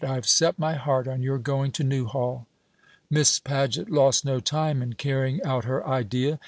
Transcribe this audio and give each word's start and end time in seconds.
I 0.03 0.15
have 0.15 0.27
set 0.27 0.57
my 0.57 0.73
heart 0.73 1.07
on 1.07 1.21
your 1.21 1.37
going 1.37 1.71
to 1.73 1.83
Newhall." 1.83 2.47
Miss 3.11 3.37
Paget 3.37 3.87
lost 3.91 4.25
no 4.25 4.39
time 4.39 4.81
in 4.81 4.93
carrying 4.93 5.43
out 5.43 5.65
her 5.65 5.85
idea. 5.87 6.39